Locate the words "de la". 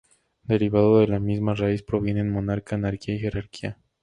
0.97-1.19